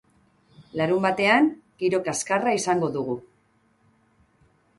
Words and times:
Larunbatean, 0.79 1.49
giro 1.83 1.99
kaskarra 2.07 2.55
izango 2.61 2.91
dugu. 2.97 3.19